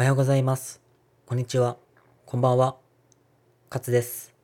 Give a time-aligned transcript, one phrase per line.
[0.00, 0.80] おはようございます。
[1.26, 1.76] こんにちは。
[2.24, 2.78] こんばんは。
[3.68, 4.34] カツです。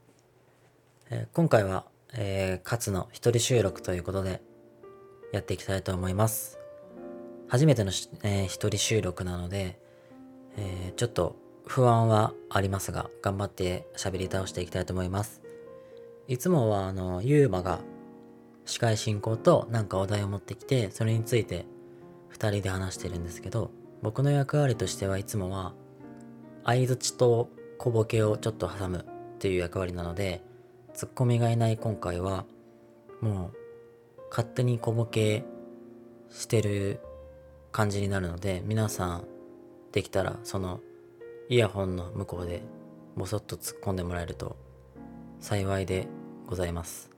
[1.09, 4.43] えー今回は、えー、カツの一人収録ということで
[5.33, 6.59] やっていきたいと思います。
[7.49, 7.91] 初めての、
[8.23, 9.81] えー一人収録なので、
[10.59, 11.37] えーちょっと
[11.67, 15.41] 不安はありますが、頑張って喋り倒していきたいと思います。
[16.29, 17.81] いつもは、あの、ゆうまが
[18.67, 21.65] 司会進行となんかお題を持ってきて、それについて
[22.29, 23.71] 二人で話してるんですけど、
[24.03, 25.75] 僕の役割としてはいつもは、
[26.65, 30.43] 相づちと小ボケをちょっと挟むっていう役割なので、
[30.95, 32.45] ツッコミがいない今回は、
[33.21, 33.57] もう、
[34.31, 35.45] 勝手に小ボケ
[36.31, 37.01] してる
[37.73, 39.25] 感じになるので、皆さん、
[39.93, 40.81] できたら、その、
[41.49, 42.63] イヤホンの向こうで、
[43.17, 44.57] ボソッと突っ込んでもらえると、
[45.41, 46.09] 幸いで
[46.47, 47.11] ございます。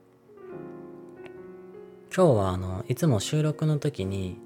[2.15, 4.39] 今日は、あの、いつも収録の時に、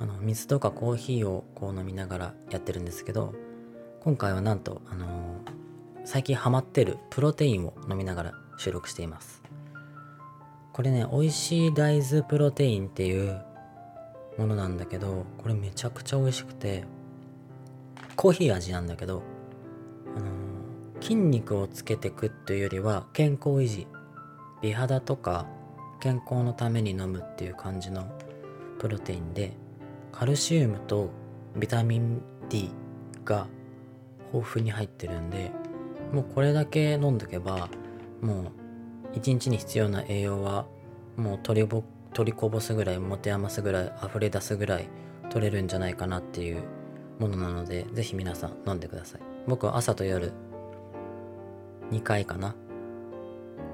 [0.00, 3.34] あの水とかコーヒーをこう飲みながらやってるんですけど
[4.00, 5.60] 今回はなんとあのー
[6.02, 9.42] 最近ハマってるプロテインを飲みながら収録しています。
[10.72, 13.40] これね美味しい大豆プロテインっていう
[14.38, 16.84] ものなんだけどこれめちゃくちゃ美味しくて
[18.16, 19.22] コーヒー味なんだけど
[20.16, 23.86] あのー筋肉をつけてくっていうよりは健康維持
[24.62, 25.46] 美肌とか
[26.00, 28.10] 健康のために飲むっていう感じの
[28.78, 29.52] プロテインで
[30.12, 31.10] カルシウムと
[31.56, 32.70] ビタミン D
[33.24, 33.46] が
[34.32, 35.50] 豊富に入ってるんで
[36.12, 37.68] もうこれだけ飲んどけば
[38.20, 38.44] もう
[39.14, 40.66] 一日に必要な栄養は
[41.16, 44.88] もう取りぼ取りこぼすぐらい持て余すぐらい溢れ出すぐらい
[45.30, 46.62] 取れるんじゃないかなっていう
[47.18, 49.20] ものなのでぜひ皆さん飲んでください。
[49.46, 50.32] 僕は朝と夜
[51.90, 52.54] 2回かな。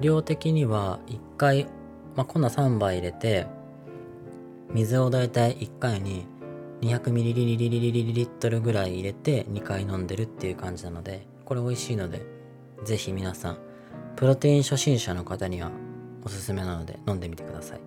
[0.01, 1.65] 量的には1回、
[2.15, 3.47] まあ、粉3杯入れて
[4.73, 6.27] 水をだいたい1回に
[6.81, 12.25] 200ml ぐらい入れて2回飲んでるっていう感じなのでこれ美味しいので
[12.83, 13.57] ぜひ皆さん
[14.15, 15.71] プロテイン初心者の方には
[16.23, 17.79] おすすめなので飲んでみてください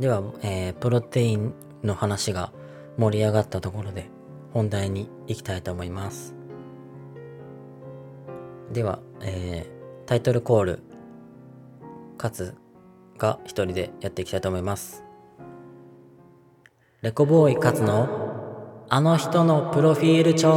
[0.00, 2.52] では、えープロテインの話が
[2.96, 4.08] 盛り上がったところで
[4.52, 6.34] 本題に行きたいと思います
[8.72, 9.78] では、えー
[10.08, 10.82] タイトルコール
[12.16, 12.54] かつ
[13.18, 15.04] が一人でやっていきたいと思います。
[17.02, 20.48] レコボーイ勝のあの人のプロフィール帳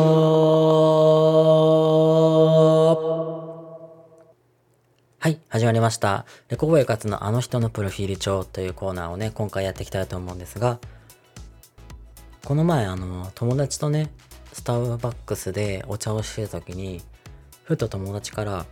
[5.20, 6.26] はい、始まりました。
[6.50, 10.80] レコボーイ勝のあの人のプロフィール帳というコーナーをね、今回やっていきたいと思うんですが、
[12.44, 14.10] この前あの、友達とね、
[14.54, 17.02] スターバックスでお茶をしてた時に、
[17.66, 18.66] ふと友達から、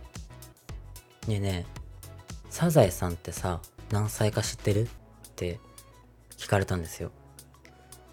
[1.28, 1.80] ねえねえ、
[2.50, 4.82] サザエさんってさ、何歳か知ってる？
[4.82, 4.88] っ
[5.36, 5.60] て
[6.36, 7.10] 聞かれたんですよ。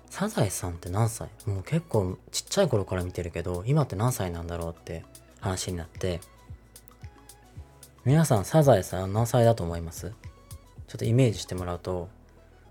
[0.09, 1.29] サザエさんって何歳？
[1.45, 5.05] もう結構ちっちゃい頃から見てるけど、今って何歳なんだろうって
[5.39, 6.19] 話になって、
[8.05, 10.13] 皆さんサザエさん何歳だと思います？
[10.87, 12.09] ちょっとイメージしてもらうと、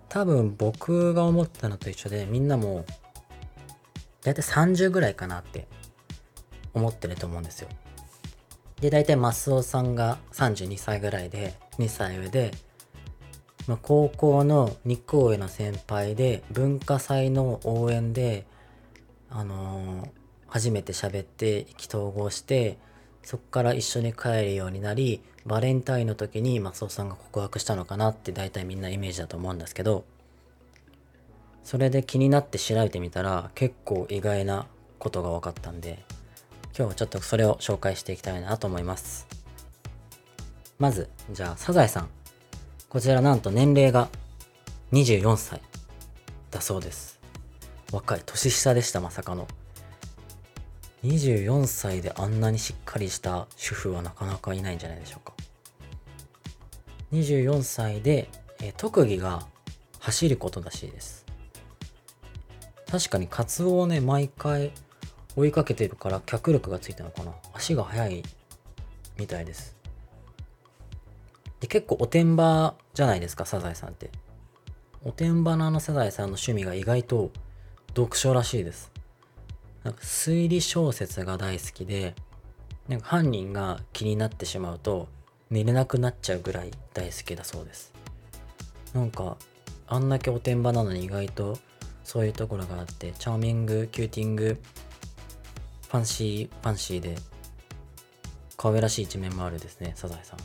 [0.09, 2.85] 多分僕が思ったのと一緒で、みんなも
[4.23, 5.69] だいたい30ぐらいかなって
[6.75, 7.69] 思ってると思うんですよ。
[8.81, 12.53] で、大体マスオさんが32歳ぐらいで、2歳上で、
[13.67, 18.47] まあ、高校の2校上の先輩で、文化祭の応援で、
[19.31, 20.09] あのー
[20.49, 22.79] 初めて喋って意気投合して、
[23.23, 30.05] そこから一緒に帰るようになり、バレンタインの時にマスオさんが告白したのかなって大体みんなイメージだと思うんですけど、
[31.65, 34.67] それで気になって調べてみたら結構意外な
[34.99, 36.05] ことが分かったんで、
[36.77, 39.27] 今日はちょっとそれを紹介していきたいなと思います。
[40.79, 42.09] まず、じゃあ、サザエさん。
[42.89, 44.09] こちらなんと年齢が
[44.93, 45.61] 24歳
[46.51, 47.21] だそうです。
[47.93, 49.49] 若い、年下でした、まさかの。
[51.05, 55.35] 24歳であんなにしっかりした主婦はなかなかいないんじゃないでしょうか。
[57.13, 58.29] 24歳で、
[58.61, 59.47] え特技が
[59.99, 61.27] 走ることらしいです。
[62.91, 64.73] 確かにカツオをね、毎回
[65.37, 68.23] 追いかけてるから脚力がついたのかな足が速い
[69.19, 69.76] みたいです
[71.61, 74.11] で結構おてんばじゃないですかサザエさんって。
[75.05, 77.31] おてんばなのサザエさんの趣味が意外と
[77.89, 78.93] 読書らしいです。
[79.85, 82.15] なんか推理小説が大好きで
[82.89, 85.09] なんか犯人が気になってしまうと
[85.51, 87.93] 寝れなくなっちゃうぐらい大好きだそうです。
[88.93, 89.37] なんか
[89.87, 91.59] あんだけおてんばなのに意外と
[92.03, 94.61] そういうところがあってチャーミングキューティング
[95.89, 97.17] ファンシー、ファンシーで、
[98.57, 100.39] 可愛らしい一面もあるですね、サザエさん。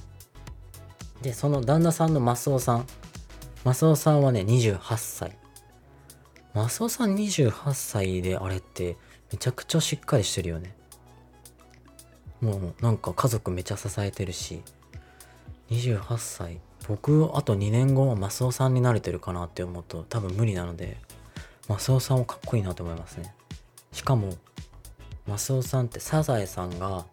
[1.22, 2.86] で、その旦那さんのマスオさん。
[3.64, 5.38] マスオさんはね、28歳。
[6.54, 8.98] マスオさん28歳であれって
[9.32, 10.76] めちゃくちゃしっかりしてるよね。
[12.42, 14.64] もうなんか家族めちゃ支えてるし、
[15.70, 16.60] 28歳。
[16.88, 20.98] 僕、あと2年後はマスオさんになれてるかなって思うと多分無理なので、
[21.70, 23.34] マスオさんはかっこいいなと思いますね。
[23.94, 24.34] しかも、
[25.28, 27.06] マスオさんってサザエさんが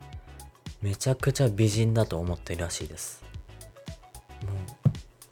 [0.81, 3.28] めちゃくちゃ美人だと思ってるらしいです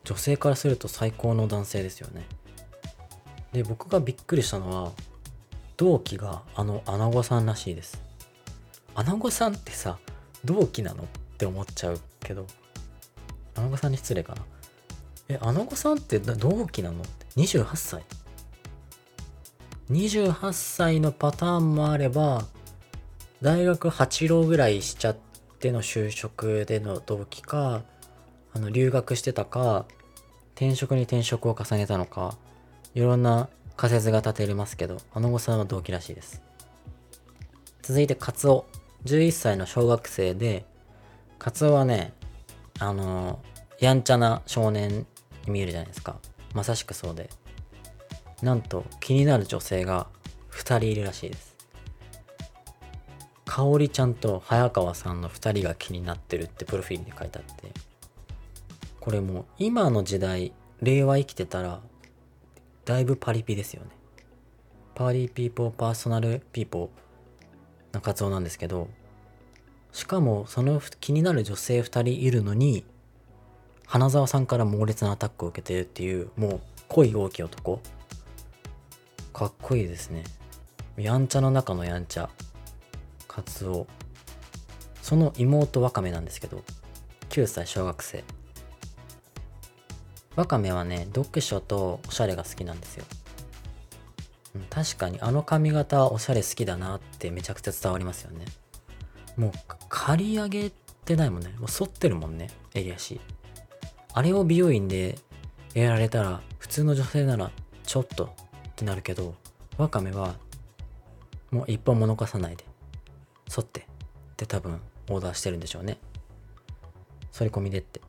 [0.07, 2.27] 女性からすると最高の男性ですよね。
[3.53, 4.93] で僕がびっくりしたのは
[5.77, 8.01] 同期があのアナゴさんらしいです。
[8.95, 9.99] アナゴさんってさ
[10.45, 11.07] 同期なのっ
[11.37, 12.47] て思っちゃうけど
[13.57, 14.43] アナゴさんに失礼かな。
[15.29, 18.05] えアナゴさんって同期なのって？28歳。
[19.91, 22.45] 28歳のパターンもあれば
[23.43, 25.17] 大学8浪ぐらいしちゃっ
[25.59, 27.83] ての就職での動機か
[28.57, 29.85] あの留学してたか
[30.55, 32.39] 転職に転職を重ねたのか
[32.95, 36.41] いろんな仮説が立てれますけどあの子さんは動機らしいです。
[37.83, 38.65] 続いてカツオ。
[39.05, 40.65] 11歳の小学生で
[41.39, 42.15] カツオはね
[42.79, 43.41] あの
[43.79, 45.07] やんちゃな少年
[45.45, 46.17] に見えるじゃないですか。
[46.55, 47.29] まさしくそうで。
[48.41, 50.07] なんと気になる女性が
[50.51, 51.55] 2人いるらしいです。
[53.45, 57.86] 香織ちゃんと早川さんの2人が気になってるってプロフィールに書いてあって。
[59.07, 61.81] これも今の時代令和生きてたら
[62.85, 63.91] だいぶパリピですよね。
[64.97, 68.89] パーリーピーポーパーソナルピーポーな活動なんですけど
[69.93, 72.85] しかもその気になる女性2人いるのに
[73.87, 77.81] 花澤さんから猛烈なアタックを受けてるっていうもう恋多き男。
[79.33, 80.25] かっこいいですね。
[80.97, 82.29] やんちゃの中のやんちゃ。
[83.29, 83.87] カツオ
[85.01, 86.65] その妹ワカメなんですけど
[87.29, 88.25] 9歳小学生。
[90.37, 93.05] ワカメはね読書とおしゃれが好きなんですよ。
[94.71, 98.45] 確かにあの髪型おしゃれ好きだなってめちゃくちゃ伝わりますよね。
[99.37, 99.53] もう
[99.89, 100.71] 刈り上げ
[101.05, 101.55] てないもんね。
[101.59, 103.21] もう反ってるもんね襟足。
[104.13, 105.19] あれを美容院で
[105.75, 107.51] やられたら普通の女性なら
[107.85, 108.29] ちょっとっ
[108.77, 109.35] てなるけど
[109.77, 110.37] ワカメは
[111.51, 112.65] もう一本も残さないで
[113.57, 113.85] 沿ってっ
[114.37, 114.81] て多分
[115.11, 115.99] オーダーしてるんでしょうね。
[117.33, 118.01] 反り込みでって。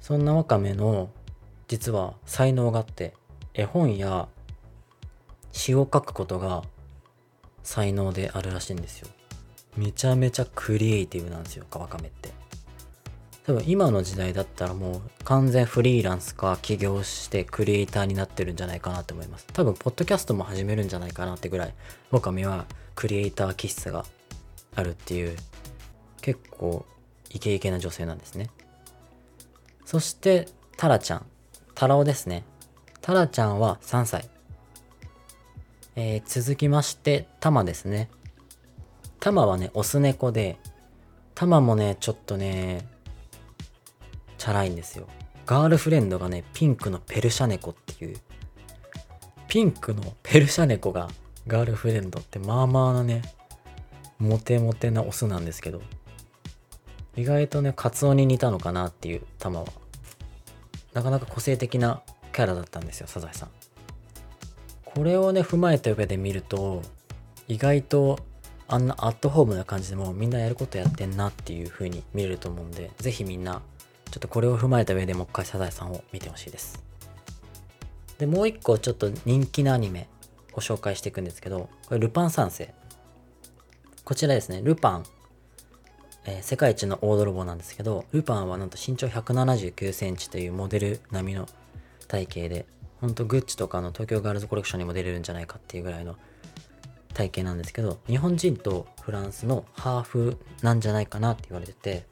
[0.00, 1.10] そんなわかめの
[1.68, 3.14] 実は才能があって
[3.54, 4.28] 絵本や
[5.52, 6.62] 詩を書くことが
[7.62, 9.08] 才能であるらしいんですよ。
[9.76, 12.30] めちゃめちゃクリエイティブなんですよわかめって。
[13.46, 19.46] 多分今の時代だったらもう完全フリーランスか起業してクリエイターになってるんじゃないかなと思います。
[19.52, 21.74] 多分ポッドキャストも始めるんじゃないかなってぐらい
[22.10, 24.04] わかめはクリエイター気質が
[24.74, 25.36] あるっていう
[26.20, 26.84] 結構
[27.30, 28.50] イケイケな女性なんですね。
[29.90, 30.46] そして
[30.76, 31.26] タラちゃん。
[31.74, 32.44] タラオですね。
[33.00, 34.30] タラちゃんは3歳。
[35.96, 38.08] えー、続きましてタマですね。
[39.18, 40.60] タマはねオス猫で
[41.34, 42.86] タマもねちょっとね
[44.38, 45.08] チャラいんですよ。
[45.44, 48.16] ガールフレンドがねピンクのペルシャ猫っていう。
[49.48, 51.08] ピンクのペルシャ猫が
[51.48, 53.22] ガールフレンドってまあまあなね
[54.20, 55.82] モテモテなオスなんですけど。
[57.16, 59.79] 意外とねカツオに似たのかなっていう玉は。
[60.92, 62.02] なかなか個性的な
[62.32, 63.50] キャラだったんですよサザエさん。
[64.84, 66.82] これをね踏まえた上で見ると
[67.46, 68.18] 意外と
[68.66, 73.62] あんなアットホームな感じでもみんなやることやってんなっていう風に見れると思うんで是非みんな
[74.10, 76.82] ちょっとこれを踏まえた上でもう一回サザエさんを見てほしいです。
[78.18, 80.08] でもう一個ちょっと人気なアニメ
[80.52, 82.74] ご紹介していくんですけどこれルパン三世。
[84.04, 85.04] こちらですね、ルパン、
[86.26, 91.46] えー、世界一の大泥棒なんですけど、ルパンはなんと身長179センチというモデル並みの
[92.08, 92.66] 体型で、
[93.00, 96.16] ほんとグッチとかの東京ガールズコレクションにも出れるんじゃないかっていうぐらいの
[97.14, 102.06] 体型なんですけど、日本人とフランスのハーフなんじゃないかなって言われてて、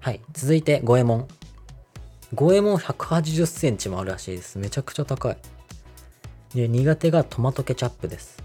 [0.00, 0.20] はい。
[0.32, 1.26] 続いて、五右衛門。
[2.32, 4.58] 五右衛門180センチもあるらしいです。
[4.58, 5.36] めちゃくちゃ高い。
[6.54, 8.42] で、苦手がトマトケチャップです。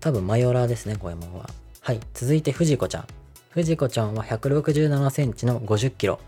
[0.00, 1.50] 多分マヨラーですね、五右衛門は。
[1.80, 2.00] はい。
[2.14, 3.06] 続いて、藤子ちゃん。
[3.50, 6.20] 藤子ちゃんは167センチの50キロ。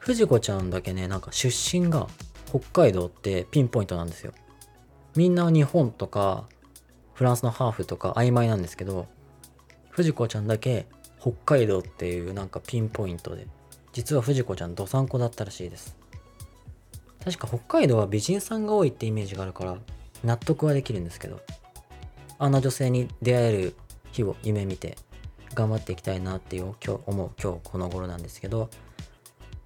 [0.00, 2.08] 藤子ちゃんだけね、なんか出身が
[2.46, 4.32] 北海道ってピンポイントなんですよ。
[5.18, 6.44] みんな日本とか
[7.12, 9.08] フランスのハーフとか曖昧なんですけど、
[9.90, 10.86] 藤子ちゃんだけ
[11.20, 13.48] 北海道っていうなんかピンポイントで
[13.92, 15.96] 実は藤子ちゃんどさんこだったらしいです。
[17.24, 19.76] 確か北海道は美人さんが多いってイメージがあるから
[20.22, 21.40] 納得はできるんですけど
[22.38, 23.74] あんな女性に出会える
[24.12, 24.96] 日を夢見て
[25.52, 28.70] 頑張っていきたいなっていう今日思う今日この頃なんですけど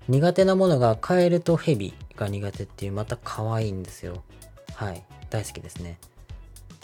[0.08, 4.24] 苦手なものがカエルとヘビが苦手っていうまた可愛いんですよ。
[4.74, 5.04] はい。
[5.32, 5.98] 大好きですね。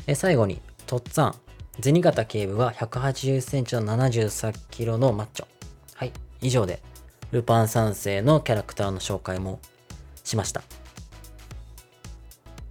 [0.07, 1.35] え最後にとっつぁん。
[1.81, 5.47] 銭形警部は180センチの73キロのマッチョ。
[5.95, 6.83] はい以上で
[7.31, 9.61] ルパン三世のキャラクターの紹介も
[10.25, 10.61] しました。
[10.61, 10.67] こ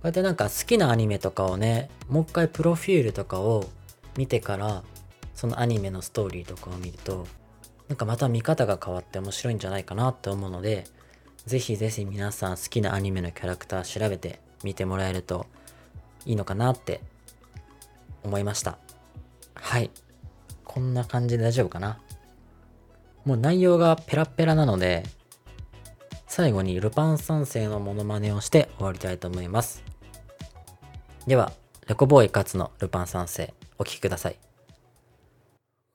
[0.03, 3.65] うやってなんか好きなアニメとかをね、もう一回プロフィールとかを
[4.17, 4.83] 見てから、
[5.35, 7.27] そのアニメのストーリーとかを見ると、
[7.87, 10.85] なんかまた見方が変わって面白いんじゃないかなって思うので、
[11.45, 15.45] ぜひぜひ皆さん好きなアニメのキャラクター調べて見てもらえると
[16.27, 17.01] いいのかなって
[18.23, 18.77] 思いました。
[19.55, 19.89] はい。
[20.65, 21.97] こんな感じで大丈夫かな
[23.25, 25.03] もう内容がペラペラなので、
[26.27, 29.83] 最後にルパン三世のモノマネをして終わりたいと思います。
[31.25, 31.51] では、
[31.87, 34.37] レコボーイ勝のルパン三世、お聴きください。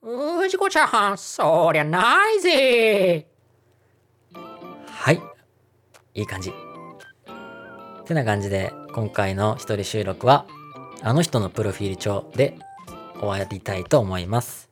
[0.01, 3.27] うじこちゃん、そりゃないぜ
[4.87, 5.21] はい。
[6.15, 6.72] いい感じ。
[8.03, 10.45] てな感じで、今回の一人収録は、
[11.01, 12.57] あの人のプロフィール帳で
[13.19, 14.69] 終わりたいと思います。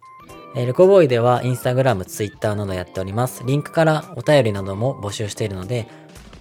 [0.56, 3.44] えー、ルコボーイではインスタグラム、ツイッターなどやっております。
[3.46, 5.88] リンクからお便りなども募集しているので、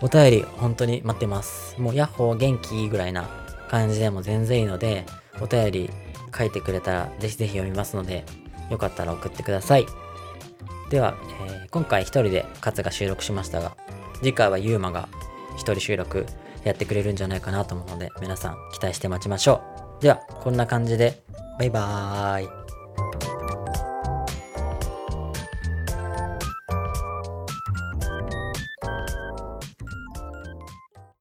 [0.01, 1.81] お便り本当に待ってます。
[1.81, 3.29] もうヤッホー元気ぐらいな
[3.69, 5.07] 感じでも全然いいので、
[5.41, 5.91] お便り
[6.37, 8.25] 書いてくれたらぜひぜひ読みますので、
[8.71, 9.87] よかったら送ってください。
[10.91, 11.15] では、
[11.47, 13.77] えー、今回一人で勝が収録しましたが、
[14.15, 15.09] 次回はユーマが
[15.57, 16.27] 一人収録
[16.65, 19.63] やってくれるんじゃないかなと思うので、皆さん期待して待ちましょ
[19.99, 20.03] う。
[20.03, 21.23] では、こんな感じで、
[21.59, 23.30] バイバーイ。